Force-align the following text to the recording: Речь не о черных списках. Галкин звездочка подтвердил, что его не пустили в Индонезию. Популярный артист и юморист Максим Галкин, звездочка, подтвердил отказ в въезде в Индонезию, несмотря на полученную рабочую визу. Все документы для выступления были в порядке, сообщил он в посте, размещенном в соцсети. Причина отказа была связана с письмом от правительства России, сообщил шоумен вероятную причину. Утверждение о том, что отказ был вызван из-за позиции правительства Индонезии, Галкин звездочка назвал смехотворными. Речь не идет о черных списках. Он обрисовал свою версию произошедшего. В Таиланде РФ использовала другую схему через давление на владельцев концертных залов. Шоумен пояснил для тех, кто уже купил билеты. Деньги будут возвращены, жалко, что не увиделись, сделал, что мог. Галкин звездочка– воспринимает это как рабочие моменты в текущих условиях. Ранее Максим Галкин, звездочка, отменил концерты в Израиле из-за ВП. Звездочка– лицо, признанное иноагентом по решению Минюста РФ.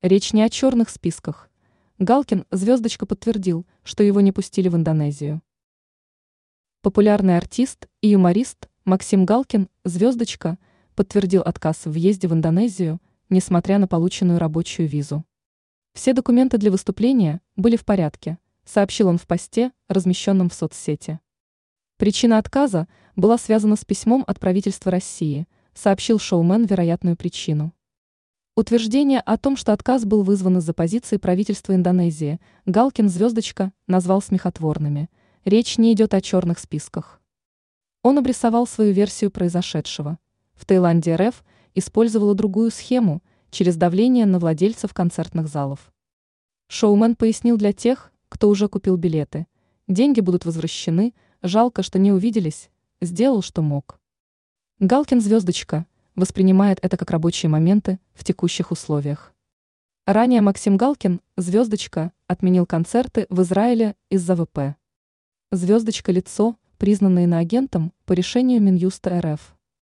Речь 0.00 0.32
не 0.32 0.42
о 0.42 0.48
черных 0.48 0.90
списках. 0.90 1.50
Галкин 1.98 2.44
звездочка 2.52 3.04
подтвердил, 3.04 3.66
что 3.82 4.04
его 4.04 4.20
не 4.20 4.30
пустили 4.30 4.68
в 4.68 4.76
Индонезию. 4.76 5.42
Популярный 6.82 7.36
артист 7.36 7.88
и 8.00 8.10
юморист 8.10 8.68
Максим 8.84 9.26
Галкин, 9.26 9.68
звездочка, 9.82 10.56
подтвердил 10.94 11.42
отказ 11.42 11.84
в 11.84 11.90
въезде 11.90 12.28
в 12.28 12.32
Индонезию, 12.32 13.00
несмотря 13.28 13.78
на 13.78 13.88
полученную 13.88 14.38
рабочую 14.38 14.86
визу. 14.86 15.24
Все 15.94 16.12
документы 16.12 16.58
для 16.58 16.70
выступления 16.70 17.40
были 17.56 17.74
в 17.74 17.84
порядке, 17.84 18.38
сообщил 18.64 19.08
он 19.08 19.18
в 19.18 19.26
посте, 19.26 19.72
размещенном 19.88 20.48
в 20.48 20.54
соцсети. 20.54 21.18
Причина 21.96 22.38
отказа 22.38 22.86
была 23.16 23.36
связана 23.36 23.74
с 23.74 23.84
письмом 23.84 24.22
от 24.28 24.38
правительства 24.38 24.92
России, 24.92 25.48
сообщил 25.74 26.20
шоумен 26.20 26.66
вероятную 26.66 27.16
причину. 27.16 27.74
Утверждение 28.58 29.20
о 29.20 29.38
том, 29.38 29.56
что 29.56 29.72
отказ 29.72 30.04
был 30.04 30.24
вызван 30.24 30.58
из-за 30.58 30.74
позиции 30.74 31.16
правительства 31.16 31.76
Индонезии, 31.76 32.40
Галкин 32.66 33.08
звездочка 33.08 33.72
назвал 33.86 34.20
смехотворными. 34.20 35.10
Речь 35.44 35.78
не 35.78 35.92
идет 35.92 36.12
о 36.12 36.20
черных 36.20 36.58
списках. 36.58 37.20
Он 38.02 38.18
обрисовал 38.18 38.66
свою 38.66 38.92
версию 38.92 39.30
произошедшего. 39.30 40.18
В 40.54 40.64
Таиланде 40.64 41.14
РФ 41.14 41.44
использовала 41.76 42.34
другую 42.34 42.72
схему 42.72 43.22
через 43.52 43.76
давление 43.76 44.26
на 44.26 44.40
владельцев 44.40 44.92
концертных 44.92 45.46
залов. 45.46 45.92
Шоумен 46.66 47.14
пояснил 47.14 47.58
для 47.58 47.72
тех, 47.72 48.10
кто 48.28 48.48
уже 48.48 48.66
купил 48.66 48.96
билеты. 48.96 49.46
Деньги 49.86 50.18
будут 50.18 50.44
возвращены, 50.44 51.14
жалко, 51.42 51.84
что 51.84 52.00
не 52.00 52.10
увиделись, 52.10 52.70
сделал, 53.00 53.40
что 53.40 53.62
мог. 53.62 54.00
Галкин 54.80 55.20
звездочка– 55.20 55.86
воспринимает 56.18 56.78
это 56.82 56.96
как 56.96 57.10
рабочие 57.10 57.48
моменты 57.48 57.98
в 58.12 58.24
текущих 58.24 58.70
условиях. 58.70 59.32
Ранее 60.06 60.40
Максим 60.40 60.76
Галкин, 60.76 61.20
звездочка, 61.36 62.12
отменил 62.26 62.66
концерты 62.66 63.26
в 63.30 63.42
Израиле 63.42 63.94
из-за 64.10 64.36
ВП. 64.36 64.76
Звездочка– 65.52 66.12
лицо, 66.12 66.56
признанное 66.76 67.24
иноагентом 67.24 67.92
по 68.04 68.12
решению 68.12 68.60
Минюста 68.60 69.20
РФ. 69.20 69.57